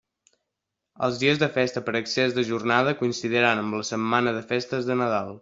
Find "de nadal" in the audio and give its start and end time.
4.91-5.33